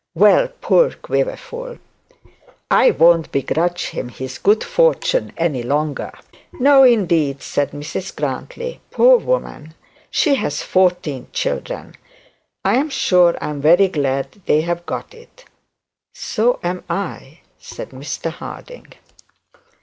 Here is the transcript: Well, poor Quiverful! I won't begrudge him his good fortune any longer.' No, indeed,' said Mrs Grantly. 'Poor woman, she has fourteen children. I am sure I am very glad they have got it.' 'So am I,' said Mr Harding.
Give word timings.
Well, 0.15 0.47
poor 0.61 0.93
Quiverful! 0.93 1.77
I 2.71 2.89
won't 2.89 3.31
begrudge 3.31 3.89
him 3.89 4.09
his 4.09 4.39
good 4.39 4.63
fortune 4.63 5.31
any 5.37 5.61
longer.' 5.61 6.17
No, 6.53 6.81
indeed,' 6.83 7.43
said 7.43 7.69
Mrs 7.69 8.15
Grantly. 8.15 8.81
'Poor 8.89 9.17
woman, 9.19 9.75
she 10.09 10.33
has 10.33 10.63
fourteen 10.63 11.27
children. 11.33 11.93
I 12.65 12.77
am 12.77 12.89
sure 12.89 13.37
I 13.41 13.51
am 13.51 13.61
very 13.61 13.89
glad 13.89 14.41
they 14.47 14.61
have 14.61 14.87
got 14.87 15.13
it.' 15.13 15.45
'So 16.15 16.59
am 16.63 16.83
I,' 16.89 17.41
said 17.59 17.91
Mr 17.91 18.31
Harding. 18.31 18.93